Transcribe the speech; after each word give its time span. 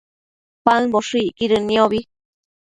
paëmboshëcquidën 0.65 1.67
niobi 1.69 1.99